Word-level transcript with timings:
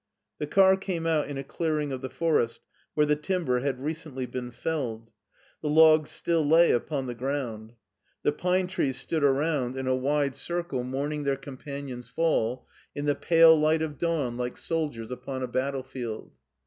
The 0.39 0.47
car 0.47 0.77
came 0.77 1.05
out 1.05 1.27
in 1.27 1.37
a 1.37 1.43
clearing 1.43 1.91
of 1.91 2.01
the 2.01 2.09
forest, 2.09 2.61
where 2.95 3.05
the 3.05 3.15
timber 3.15 3.59
had 3.59 3.79
recently 3.79 4.25
been 4.25 4.49
felled. 4.49 5.11
The 5.61 5.69
logs 5.69 6.09
still 6.09 6.43
lay 6.43 6.71
upon 6.71 7.05
the 7.05 7.13
ground. 7.13 7.73
The 8.23 8.31
pine 8.31 8.65
trees 8.65 8.97
stood 8.99 9.23
around 9.23 9.77
in 9.77 9.85
a 9.85 9.91
248 9.91 9.91
MARTIN 9.91 9.97
SCHtJLER 9.99 10.03
wide 10.07 10.33
cirde 10.33 10.85
mourning 10.89 11.23
their 11.23 11.37
companions' 11.37 12.09
fall, 12.09 12.67
in 12.95 13.05
the 13.05 13.13
pale 13.13 13.55
light 13.55 13.83
of 13.83 13.99
dawn 13.99 14.37
like 14.37 14.57
soldiers 14.57 15.11
upon 15.11 15.43
a 15.43 15.47
battlefield. 15.47 16.31